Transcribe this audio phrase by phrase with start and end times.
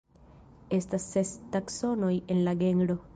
[0.77, 2.97] Estas ses taksonoj en la genro.